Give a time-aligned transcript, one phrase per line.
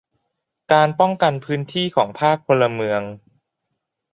[0.71, 3.01] การป้องกันพื้นที่ของภาคพลเมือง